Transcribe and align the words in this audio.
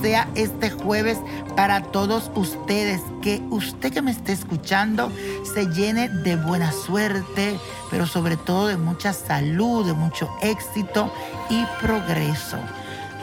sea 0.00 0.28
este 0.34 0.70
jueves 0.70 1.18
para 1.56 1.82
todos 1.82 2.30
ustedes. 2.34 3.00
Que 3.22 3.42
usted 3.50 3.92
que 3.92 4.02
me 4.02 4.10
esté 4.10 4.32
escuchando 4.32 5.10
se 5.54 5.66
llene 5.66 6.08
de 6.08 6.36
buena 6.36 6.72
suerte, 6.72 7.58
pero 7.90 8.06
sobre 8.06 8.36
todo 8.36 8.68
de 8.68 8.76
mucha 8.76 9.12
salud, 9.12 9.86
de 9.86 9.92
mucho 9.92 10.28
éxito 10.42 11.12
y 11.50 11.64
progreso. 11.80 12.58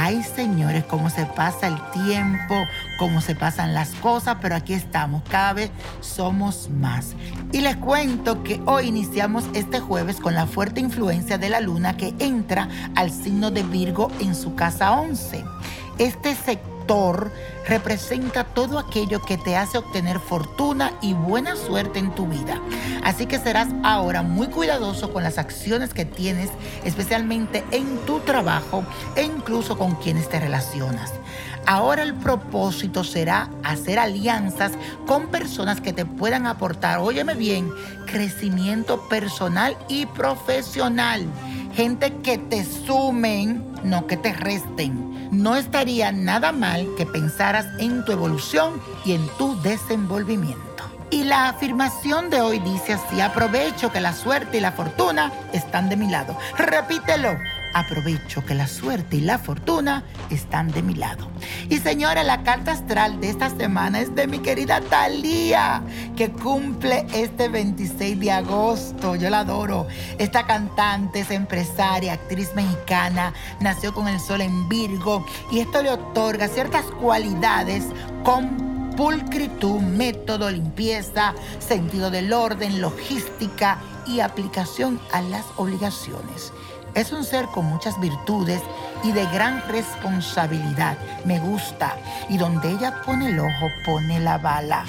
Ay, 0.00 0.22
señores, 0.22 0.84
cómo 0.84 1.10
se 1.10 1.26
pasa 1.26 1.66
el 1.66 1.76
tiempo, 1.90 2.54
cómo 3.00 3.20
se 3.20 3.34
pasan 3.34 3.74
las 3.74 3.90
cosas, 3.96 4.36
pero 4.40 4.54
aquí 4.54 4.72
estamos, 4.72 5.24
cada 5.28 5.54
vez 5.54 5.72
somos 6.00 6.70
más. 6.70 7.16
Y 7.50 7.62
les 7.62 7.76
cuento 7.78 8.44
que 8.44 8.62
hoy 8.64 8.86
iniciamos 8.86 9.46
este 9.54 9.80
jueves 9.80 10.20
con 10.20 10.36
la 10.36 10.46
fuerte 10.46 10.80
influencia 10.80 11.36
de 11.36 11.50
la 11.50 11.60
luna 11.60 11.96
que 11.96 12.14
entra 12.20 12.68
al 12.94 13.10
signo 13.10 13.50
de 13.50 13.64
Virgo 13.64 14.08
en 14.20 14.36
su 14.36 14.54
casa 14.54 14.92
11. 14.92 15.44
Este 15.98 16.36
sector 16.36 16.77
representa 17.66 18.44
todo 18.44 18.78
aquello 18.78 19.20
que 19.20 19.36
te 19.36 19.56
hace 19.56 19.78
obtener 19.78 20.18
fortuna 20.18 20.92
y 21.02 21.12
buena 21.12 21.54
suerte 21.54 21.98
en 21.98 22.14
tu 22.14 22.26
vida. 22.26 22.60
Así 23.04 23.26
que 23.26 23.38
serás 23.38 23.68
ahora 23.84 24.22
muy 24.22 24.48
cuidadoso 24.48 25.12
con 25.12 25.22
las 25.22 25.38
acciones 25.38 25.92
que 25.92 26.04
tienes, 26.04 26.50
especialmente 26.84 27.64
en 27.70 27.98
tu 28.06 28.20
trabajo 28.20 28.84
e 29.16 29.22
incluso 29.22 29.76
con 29.76 29.96
quienes 29.96 30.28
te 30.28 30.40
relacionas. 30.40 31.12
Ahora 31.66 32.02
el 32.02 32.14
propósito 32.14 33.04
será 33.04 33.50
hacer 33.62 33.98
alianzas 33.98 34.72
con 35.06 35.26
personas 35.26 35.82
que 35.82 35.92
te 35.92 36.06
puedan 36.06 36.46
aportar, 36.46 36.98
óyeme 36.98 37.34
bien, 37.34 37.70
crecimiento 38.06 39.06
personal 39.08 39.76
y 39.88 40.06
profesional. 40.06 41.26
Gente 41.74 42.12
que 42.22 42.38
te 42.38 42.64
sumen, 42.64 43.64
no 43.84 44.06
que 44.06 44.16
te 44.16 44.32
resten 44.32 45.08
no 45.30 45.56
estaría 45.56 46.12
nada 46.12 46.52
mal 46.52 46.86
que 46.96 47.06
pensaras 47.06 47.66
en 47.78 48.04
tu 48.04 48.12
evolución 48.12 48.80
y 49.04 49.12
en 49.12 49.26
tu 49.36 49.60
desenvolvimiento. 49.62 50.64
Y 51.10 51.24
la 51.24 51.48
afirmación 51.48 52.28
de 52.28 52.40
hoy 52.40 52.58
dice 52.58 52.94
así, 52.94 53.20
aprovecho 53.20 53.90
que 53.90 54.00
la 54.00 54.12
suerte 54.12 54.58
y 54.58 54.60
la 54.60 54.72
fortuna 54.72 55.32
están 55.52 55.88
de 55.88 55.96
mi 55.96 56.10
lado. 56.10 56.36
Repítelo 56.56 57.38
aprovecho 57.74 58.44
que 58.44 58.54
la 58.54 58.66
suerte 58.66 59.16
y 59.16 59.20
la 59.20 59.38
fortuna 59.38 60.04
están 60.30 60.70
de 60.70 60.82
mi 60.82 60.94
lado. 60.94 61.28
Y 61.68 61.78
señora, 61.78 62.22
la 62.22 62.42
carta 62.42 62.72
astral 62.72 63.20
de 63.20 63.30
esta 63.30 63.50
semana 63.50 64.00
es 64.00 64.14
de 64.14 64.26
mi 64.26 64.38
querida 64.40 64.80
Thalía, 64.80 65.82
que 66.16 66.30
cumple 66.30 67.06
este 67.14 67.48
26 67.48 68.18
de 68.20 68.32
agosto. 68.32 69.16
Yo 69.16 69.30
la 69.30 69.40
adoro. 69.40 69.86
Esta 70.18 70.46
cantante 70.46 71.20
es 71.20 71.30
empresaria, 71.30 72.14
actriz 72.14 72.54
mexicana, 72.54 73.32
nació 73.60 73.94
con 73.94 74.08
el 74.08 74.20
sol 74.20 74.40
en 74.40 74.68
Virgo 74.68 75.24
y 75.50 75.60
esto 75.60 75.82
le 75.82 75.90
otorga 75.90 76.48
ciertas 76.48 76.84
cualidades 77.00 77.84
con 78.24 78.68
pulcritud, 78.98 79.80
método, 79.80 80.50
limpieza, 80.50 81.32
sentido 81.60 82.10
del 82.10 82.32
orden, 82.32 82.80
logística 82.80 83.78
y 84.08 84.18
aplicación 84.18 85.00
a 85.12 85.20
las 85.20 85.44
obligaciones. 85.56 86.52
Es 86.98 87.12
un 87.12 87.22
ser 87.22 87.46
con 87.46 87.64
muchas 87.66 88.00
virtudes 88.00 88.60
y 89.04 89.12
de 89.12 89.24
gran 89.26 89.62
responsabilidad. 89.68 90.98
Me 91.24 91.38
gusta. 91.38 91.96
Y 92.28 92.38
donde 92.38 92.72
ella 92.72 93.02
pone 93.06 93.28
el 93.28 93.38
ojo, 93.38 93.68
pone 93.86 94.18
la 94.18 94.36
bala. 94.38 94.84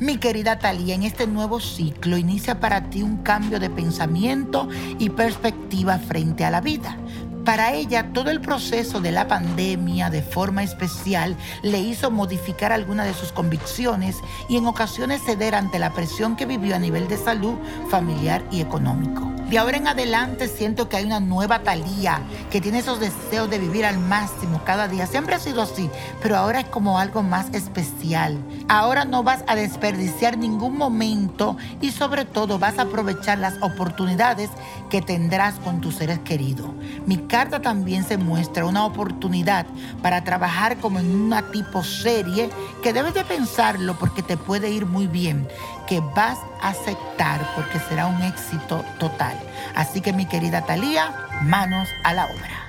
Mi 0.00 0.18
querida 0.18 0.58
Talía, 0.58 0.94
en 0.94 1.02
este 1.02 1.26
nuevo 1.26 1.58
ciclo 1.58 2.18
inicia 2.18 2.60
para 2.60 2.90
ti 2.90 3.02
un 3.02 3.22
cambio 3.22 3.58
de 3.58 3.70
pensamiento 3.70 4.68
y 4.98 5.08
perspectiva 5.08 5.98
frente 5.98 6.44
a 6.44 6.50
la 6.50 6.60
vida. 6.60 6.98
Para 7.46 7.72
ella, 7.72 8.12
todo 8.12 8.30
el 8.30 8.42
proceso 8.42 9.00
de 9.00 9.10
la 9.10 9.26
pandemia 9.26 10.10
de 10.10 10.20
forma 10.20 10.62
especial 10.62 11.38
le 11.62 11.80
hizo 11.80 12.10
modificar 12.10 12.70
algunas 12.70 13.06
de 13.06 13.14
sus 13.14 13.32
convicciones 13.32 14.18
y 14.50 14.58
en 14.58 14.66
ocasiones 14.66 15.22
ceder 15.24 15.54
ante 15.54 15.78
la 15.78 15.94
presión 15.94 16.36
que 16.36 16.44
vivió 16.44 16.76
a 16.76 16.78
nivel 16.78 17.08
de 17.08 17.16
salud, 17.16 17.54
familiar 17.88 18.44
y 18.50 18.60
económico. 18.60 19.29
De 19.50 19.58
ahora 19.58 19.78
en 19.78 19.88
adelante 19.88 20.46
siento 20.46 20.88
que 20.88 20.96
hay 20.96 21.04
una 21.04 21.18
nueva 21.18 21.64
Talía 21.64 22.22
que 22.52 22.60
tiene 22.60 22.78
esos 22.78 23.00
deseos 23.00 23.50
de 23.50 23.58
vivir 23.58 23.84
al 23.84 23.98
máximo 23.98 24.62
cada 24.64 24.86
día. 24.86 25.08
Siempre 25.08 25.34
ha 25.34 25.40
sido 25.40 25.60
así, 25.60 25.90
pero 26.22 26.36
ahora 26.36 26.60
es 26.60 26.68
como 26.68 27.00
algo 27.00 27.24
más 27.24 27.52
especial. 27.52 28.38
Ahora 28.68 29.04
no 29.04 29.24
vas 29.24 29.42
a 29.48 29.56
desperdiciar 29.56 30.38
ningún 30.38 30.76
momento 30.76 31.56
y 31.80 31.90
sobre 31.90 32.26
todo 32.26 32.60
vas 32.60 32.78
a 32.78 32.82
aprovechar 32.82 33.38
las 33.38 33.60
oportunidades 33.60 34.50
que 34.88 35.02
tendrás 35.02 35.56
con 35.56 35.80
tus 35.80 35.96
seres 35.96 36.20
queridos. 36.20 36.70
Mi 37.04 37.16
carta 37.16 37.60
también 37.60 38.04
se 38.04 38.18
muestra 38.18 38.66
una 38.66 38.86
oportunidad 38.86 39.66
para 40.00 40.22
trabajar 40.22 40.76
como 40.76 41.00
en 41.00 41.10
una 41.10 41.50
tipo 41.50 41.82
serie 41.82 42.50
que 42.84 42.92
debes 42.92 43.14
de 43.14 43.24
pensarlo 43.24 43.98
porque 43.98 44.22
te 44.22 44.36
puede 44.36 44.70
ir 44.70 44.86
muy 44.86 45.08
bien, 45.08 45.48
que 45.88 45.98
vas 46.14 46.38
a 46.62 46.68
aceptar 46.68 47.44
porque 47.56 47.80
será 47.88 48.06
un 48.06 48.22
éxito 48.22 48.84
total. 49.00 49.39
Así 49.74 50.00
que 50.00 50.12
mi 50.12 50.26
querida 50.26 50.62
Talía, 50.66 51.14
manos 51.42 51.88
a 52.04 52.14
la 52.14 52.26
obra. 52.26 52.66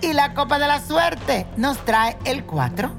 Y 0.00 0.12
la 0.12 0.34
copa 0.34 0.58
de 0.58 0.66
la 0.66 0.80
suerte 0.80 1.46
nos 1.56 1.82
trae 1.84 2.16
el 2.24 2.44
4, 2.44 2.90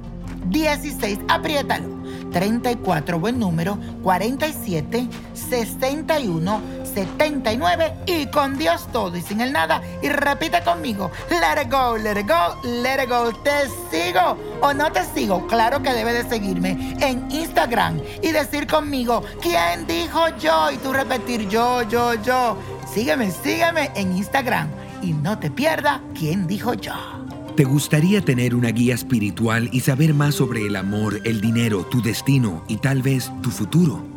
16, 0.46 1.20
apriétalo, 1.28 1.86
34, 2.32 3.20
buen 3.20 3.40
número, 3.40 3.78
47, 4.04 5.08
61, 5.34 6.62
79 6.98 7.94
y 8.08 8.26
con 8.26 8.58
Dios 8.58 8.88
todo 8.92 9.16
y 9.16 9.22
sin 9.22 9.40
el 9.42 9.54
nada. 9.54 9.84
Y 10.02 10.10
repite 10.10 10.64
conmigo, 10.64 11.12
let 11.30 11.62
it 11.62 11.72
go, 11.72 11.96
let 11.96 12.20
it 12.20 12.28
go, 12.28 12.60
let 12.64 13.04
it 13.04 13.10
go. 13.10 13.32
¿Te 13.44 13.68
sigo 13.92 14.36
o 14.62 14.74
no 14.74 14.92
te 14.92 15.04
sigo? 15.14 15.46
Claro 15.46 15.84
que 15.84 15.94
debes 15.94 16.24
de 16.24 16.30
seguirme 16.30 16.98
en 17.00 17.30
Instagram 17.30 18.02
y 18.24 18.32
decir 18.32 18.66
conmigo, 18.66 19.24
¿quién 19.44 19.86
dijo 19.86 20.28
yo? 20.40 20.72
Y 20.72 20.78
tú 20.78 20.92
repetir 20.92 21.48
yo, 21.48 21.84
yo, 21.84 22.16
yo. 22.16 22.58
Sígueme, 22.92 23.30
sígueme 23.30 23.92
en 23.94 24.18
Instagram 24.18 24.68
y 25.04 25.14
no 25.14 25.38
te 25.38 25.52
pierda 25.52 26.02
quién 26.18 26.48
dijo 26.48 26.74
yo. 26.74 26.96
¿Te 27.56 27.64
gustaría 27.64 28.22
tener 28.22 28.56
una 28.56 28.70
guía 28.70 28.96
espiritual 28.96 29.70
y 29.72 29.82
saber 29.82 30.16
más 30.16 30.36
sobre 30.36 30.66
el 30.66 30.76
amor, 30.76 31.22
el 31.26 31.42
dinero, 31.42 31.86
tu 31.86 32.02
destino 32.02 32.64
y 32.68 32.78
tal 32.78 33.04
vez 33.04 33.32
tu 33.44 33.52
futuro? 33.52 34.17